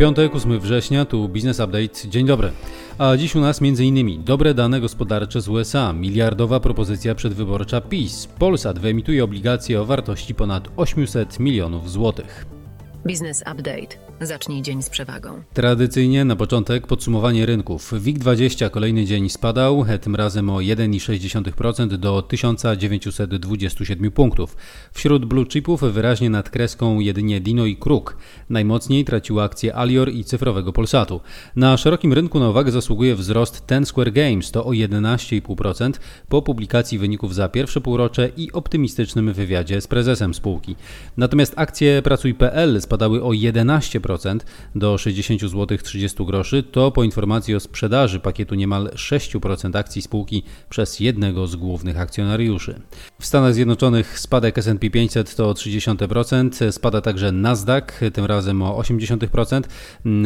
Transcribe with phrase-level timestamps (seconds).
[0.00, 2.08] Piątek, 8 września, tu Business Update.
[2.08, 2.52] Dzień dobry.
[2.98, 4.24] A dziś u nas m.in.
[4.24, 8.26] dobre dane gospodarcze z USA, miliardowa propozycja przedwyborcza PiS.
[8.26, 12.59] Polsat wyemituje obligacje o wartości ponad 800 milionów złotych.
[13.04, 14.10] Business Update.
[14.20, 15.42] Zacznij dzień z przewagą.
[15.54, 17.92] Tradycyjnie na początek podsumowanie rynków.
[17.92, 24.56] WIG20 kolejny dzień spadał, tym razem o 1,6% do 1927 punktów.
[24.92, 28.16] Wśród blue chipów wyraźnie nad kreską jedynie Dino i Kruk.
[28.50, 31.20] Najmocniej traciły akcje Alior i cyfrowego Polsatu.
[31.56, 35.92] Na szerokim rynku na uwagę zasługuje wzrost Ten Square Games, to o 11,5%
[36.28, 40.76] po publikacji wyników za pierwsze półrocze i optymistycznym wywiadzie z prezesem spółki.
[41.16, 44.40] Natomiast akcje Pracuj.pl spadały o 11%
[44.74, 50.42] do 60 zł 30 groszy, to po informacji o sprzedaży pakietu niemal 6% akcji spółki
[50.68, 52.80] przez jednego z głównych akcjonariuszy.
[53.20, 59.62] W Stanach Zjednoczonych spadek S&P 500 to 30%, spada także Nasdaq, tym razem o 80%,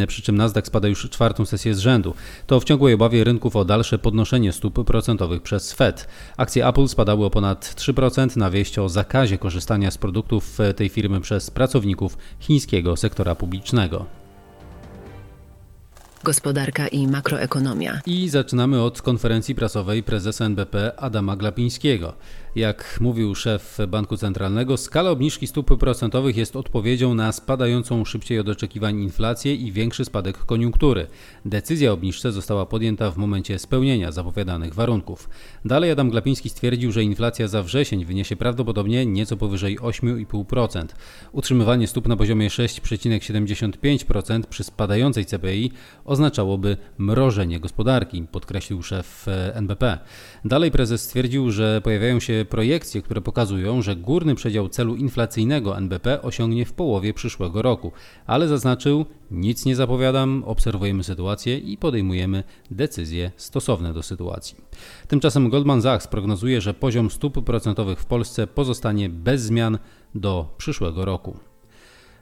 [0.06, 2.14] przy czym Nasdaq spada już czwartą sesję z rzędu.
[2.46, 6.08] To w ciągłej obawie rynków o dalsze podnoszenie stóp procentowych przez Fed.
[6.36, 11.20] Akcje Apple spadały o ponad 3% na wieść o zakazie korzystania z produktów tej firmy
[11.20, 12.18] przez pracowników
[12.54, 14.06] chińskiego sektora publicznego.
[16.24, 18.00] Gospodarka i makroekonomia.
[18.06, 22.14] I zaczynamy od konferencji prasowej prezesa NBP Adama Glapińskiego.
[22.56, 28.48] Jak mówił szef Banku Centralnego, skala obniżki stóp procentowych jest odpowiedzią na spadającą szybciej od
[28.48, 31.06] oczekiwań inflację i większy spadek koniunktury.
[31.44, 35.28] Decyzja o obniżce została podjęta w momencie spełnienia zapowiadanych warunków.
[35.64, 40.86] Dalej Adam Glapiński stwierdził, że inflacja za wrzesień wyniesie prawdopodobnie nieco powyżej 8,5%.
[41.32, 45.72] Utrzymywanie stóp na poziomie 6,75% przy spadającej CPI
[46.14, 49.98] oznaczałoby mrożenie gospodarki, podkreślił szef NBP.
[50.44, 56.22] Dalej prezes stwierdził, że pojawiają się projekcje, które pokazują, że górny przedział celu inflacyjnego NBP
[56.22, 57.92] osiągnie w połowie przyszłego roku,
[58.26, 64.56] ale zaznaczył, nic nie zapowiadam, obserwujemy sytuację i podejmujemy decyzje stosowne do sytuacji.
[65.08, 69.78] Tymczasem Goldman Sachs prognozuje, że poziom stóp procentowych w Polsce pozostanie bez zmian
[70.14, 71.53] do przyszłego roku.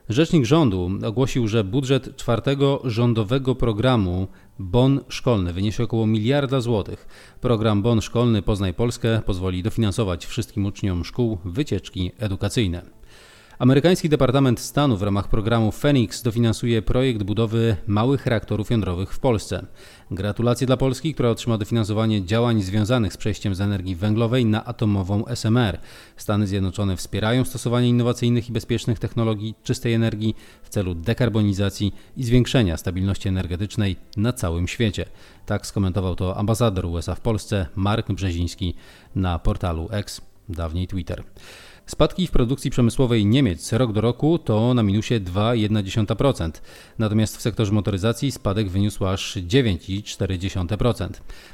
[0.09, 7.07] Rzecznik rządu ogłosił, że budżet czwartego rządowego programu Bon szkolny wyniesie około miliarda złotych.
[7.41, 13.02] Program Bon szkolny Poznaj Polskę pozwoli dofinansować wszystkim uczniom szkół wycieczki edukacyjne.
[13.59, 19.67] Amerykański Departament Stanu w ramach programu Phoenix dofinansuje projekt budowy małych reaktorów jądrowych w Polsce.
[20.11, 25.25] Gratulacje dla Polski, która otrzyma dofinansowanie działań związanych z przejściem z energii węglowej na atomową
[25.27, 25.79] SMR.
[26.17, 32.77] Stany Zjednoczone wspierają stosowanie innowacyjnych i bezpiecznych technologii czystej energii w celu dekarbonizacji i zwiększenia
[32.77, 35.07] stabilności energetycznej na całym świecie.
[35.47, 38.75] Tak skomentował to ambasador USA w Polsce Mark Brzeziński
[39.15, 41.25] na portalu X, dawniej Twitter.
[41.87, 46.51] Spadki w produkcji przemysłowej Niemiec rok do roku to na minusie 2,1%,
[46.99, 51.09] natomiast w sektorze motoryzacji spadek wyniósł aż 9,4%.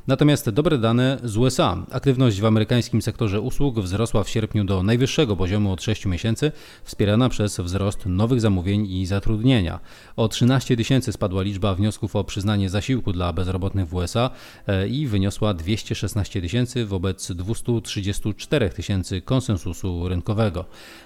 [0.07, 1.87] Natomiast dobre dane z USA.
[1.91, 6.53] Aktywność w amerykańskim sektorze usług wzrosła w sierpniu do najwyższego poziomu od 6 miesięcy,
[6.85, 9.81] wspierana przez wzrost nowych zamówień i zatrudnienia.
[10.17, 14.31] O 13 tysięcy spadła liczba wniosków o przyznanie zasiłku dla bezrobotnych w USA
[14.67, 20.65] e, i wyniosła 216 tysięcy wobec 234 tysięcy konsensusu rynkowego rynkowego.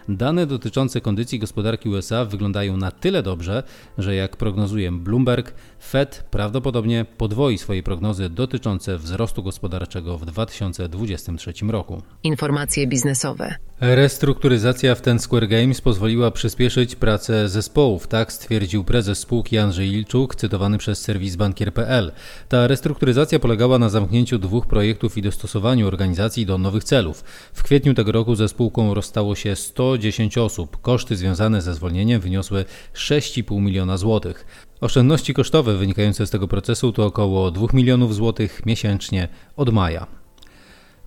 [0.08, 3.62] Dane dotyczące kondycji gospodarki USA wyglądają na tyle dobrze,
[3.98, 12.02] że jak prognozuje Bloomberg, Fed prawdopodobnie podwoi swoje prognozy dotyczące wzrostu gospodarczego w 2023 roku.
[12.22, 13.54] Informacje biznesowe.
[13.84, 20.34] Restrukturyzacja w Ten Square Games pozwoliła przyspieszyć pracę zespołów, tak stwierdził prezes spółki Andrzej Ilczuk,
[20.34, 22.12] cytowany przez serwis bankier.pl.
[22.48, 27.24] Ta restrukturyzacja polegała na zamknięciu dwóch projektów i dostosowaniu organizacji do nowych celów.
[27.52, 30.80] W kwietniu tego roku ze spółką rozstało się 110 osób.
[30.80, 32.64] Koszty związane ze zwolnieniem wyniosły
[32.94, 34.46] 6,5 miliona złotych.
[34.80, 40.21] Oszczędności kosztowe wynikające z tego procesu to około 2 milionów złotych miesięcznie od maja.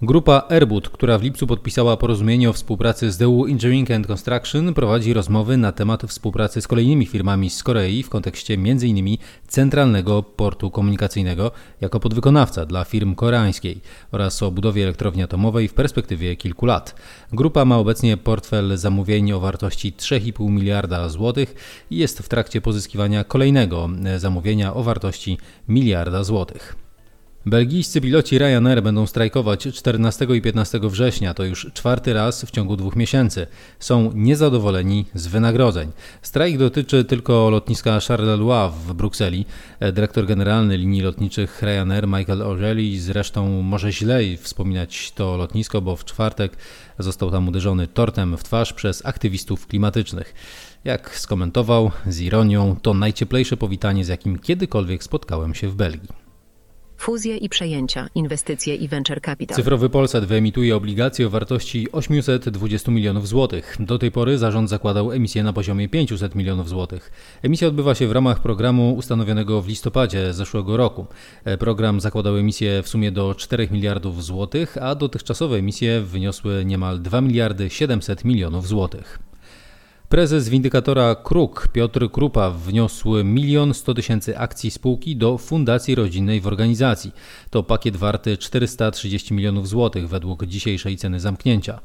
[0.02, 5.14] Grupa Airbud, która w lipcu podpisała porozumienie o współpracy z DU Engineering and Construction, prowadzi
[5.14, 9.18] rozmowy na temat współpracy z kolejnymi firmami z Korei w kontekście m.in.
[9.48, 11.52] centralnego portu komunikacyjnego
[11.82, 13.82] jako podwykonawca dla firm koreańskiej
[14.12, 16.96] oraz o budowie elektrowni atomowej w perspektywie kilku lat.
[17.34, 21.56] Grupa ma obecnie portfel zamówień o wartości 3,5 miliarda złotych
[21.92, 25.38] i jest w trakcie pozyskiwania kolejnego zamówienia o wartości
[25.68, 26.85] miliarda złotych.
[27.48, 32.78] Belgijscy piloci Ryanair będą strajkować 14 i 15 września, to już czwarty raz w ciągu
[32.78, 33.48] dwóch miesięcy.
[33.80, 35.92] Są niezadowoleni z wynagrodzeń.
[36.22, 39.46] Strajk dotyczy tylko lotniska Charleroi w Brukseli.
[39.94, 46.06] Dyrektor generalny linii lotniczych Ryanair Michael O'Reilly zresztą może źle wspominać to lotnisko, bo w
[46.06, 46.58] czwartek
[47.00, 50.34] został tam uderzony tortem w twarz przez aktywistów klimatycznych.
[50.84, 56.25] Jak skomentował z ironią, to najcieplejsze powitanie, z jakim kiedykolwiek spotkałem się w Belgii.
[56.98, 59.56] Fuzje i przejęcia, inwestycje i venture capital.
[59.56, 63.78] Cyfrowy Polsat wyemituje obligacje o wartości 820 milionów złotych.
[63.80, 67.12] Do tej pory zarząd zakładał emisję na poziomie 500 milionów złotych.
[67.44, 71.06] Emisja odbywa się w ramach programu ustanowionego w listopadzie zeszłego roku.
[71.46, 77.02] E, program zakładał emisję w sumie do 4 miliardów złotych, a dotychczasowe emisje wyniosły niemal
[77.02, 79.20] 2 miliardy 700 milionów złotych.
[80.10, 86.48] Prezes windykatora KRUK Piotr Krupa wniósł 1 100 tysięcy akcji spółki do Fundacji Rodzinnej w
[86.48, 87.12] organizacji.
[87.50, 91.80] To pakiet warty 430 milionów złotych według dzisiejszej ceny zamknięcia.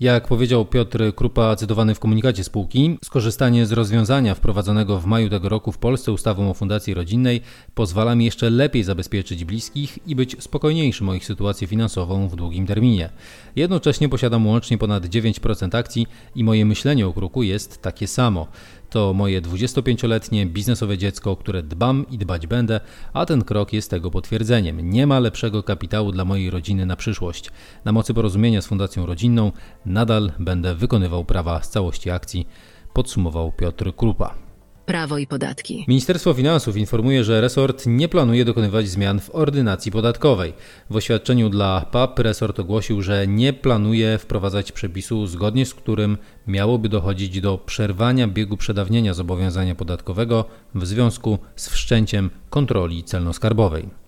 [0.00, 5.48] Jak powiedział Piotr Krupa, cytowany w komunikacie spółki, skorzystanie z rozwiązania wprowadzonego w maju tego
[5.48, 7.40] roku w Polsce ustawą o Fundacji Rodzinnej
[7.74, 12.66] pozwala mi jeszcze lepiej zabezpieczyć bliskich i być spokojniejszym o ich sytuację finansową w długim
[12.66, 13.10] terminie.
[13.56, 18.46] Jednocześnie posiadam łącznie ponad 9% akcji i moje myślenie o Kruku jest takie samo.
[18.90, 22.80] To moje 25-letnie biznesowe dziecko, o które dbam i dbać będę,
[23.12, 24.90] a ten krok jest tego potwierdzeniem.
[24.90, 27.50] Nie ma lepszego kapitału dla mojej rodziny na przyszłość.
[27.84, 29.52] Na mocy porozumienia z Fundacją Rodzinną
[29.86, 32.48] nadal będę wykonywał prawa z całości akcji,
[32.92, 34.45] podsumował Piotr Krupa.
[34.86, 35.84] Prawo i podatki.
[35.88, 40.52] Ministerstwo Finansów informuje, że resort nie planuje dokonywać zmian w ordynacji podatkowej.
[40.90, 46.88] W oświadczeniu dla PAP resort ogłosił, że nie planuje wprowadzać przepisu, zgodnie z którym miałoby
[46.88, 50.44] dochodzić do przerwania biegu przedawnienia zobowiązania podatkowego
[50.74, 54.05] w związku z wszczęciem kontroli celno-skarbowej.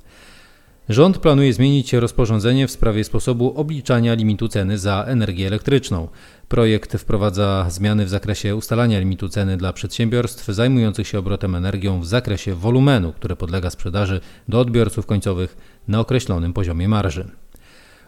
[0.89, 6.09] Rząd planuje zmienić rozporządzenie w sprawie sposobu obliczania limitu ceny za energię elektryczną.
[6.49, 12.07] Projekt wprowadza zmiany w zakresie ustalania limitu ceny dla przedsiębiorstw zajmujących się obrotem energią w
[12.07, 15.57] zakresie wolumenu, które podlega sprzedaży do odbiorców końcowych
[15.89, 17.31] na określonym poziomie marży.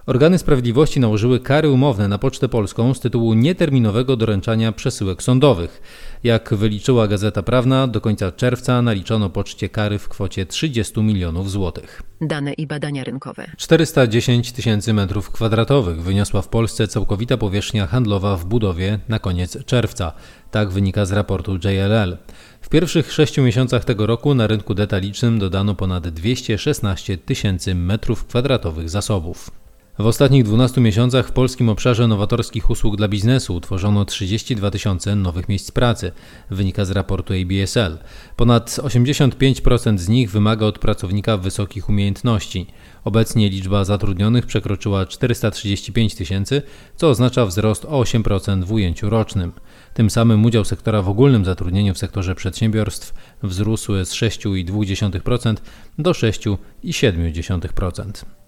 [0.06, 5.82] Organy sprawiedliwości nałożyły kary umowne na Pocztę Polską z tytułu nieterminowego doręczania przesyłek sądowych.
[6.24, 12.02] Jak wyliczyła Gazeta Prawna, do końca czerwca naliczono poczcie kary w kwocie 30 milionów złotych.
[12.20, 13.46] Dane i badania rynkowe.
[13.56, 20.12] 410 tysięcy metrów kwadratowych wyniosła w Polsce całkowita powierzchnia handlowa w budowie na koniec czerwca.
[20.50, 22.16] Tak wynika z raportu JLL.
[22.60, 28.90] W pierwszych sześciu miesiącach tego roku na rynku detalicznym dodano ponad 216 tysięcy metrów kwadratowych
[28.90, 29.59] zasobów.
[30.00, 35.48] W ostatnich 12 miesiącach w polskim obszarze nowatorskich usług dla biznesu utworzono 32 tysiące nowych
[35.48, 36.12] miejsc pracy,
[36.50, 37.98] wynika z raportu ABSL.
[38.36, 42.66] Ponad 85% z nich wymaga od pracownika wysokich umiejętności.
[43.04, 46.62] Obecnie liczba zatrudnionych przekroczyła 435 tysięcy,
[46.96, 49.52] co oznacza wzrost o 8% w ujęciu rocznym.
[49.94, 55.56] Tym samym udział sektora w ogólnym zatrudnieniu w sektorze przedsiębiorstw wzrósł z 6,2%
[55.98, 58.39] do 6,7%.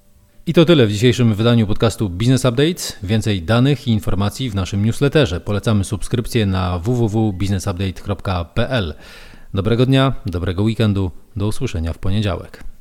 [0.46, 2.82] I to tyle w dzisiejszym wydaniu podcastu Business Update.
[3.02, 5.40] Więcej danych i informacji w naszym newsletterze.
[5.40, 8.94] Polecamy subskrypcję na www.businessupdate.pl.
[9.54, 12.71] Dobrego dnia, dobrego weekendu, do usłyszenia w poniedziałek.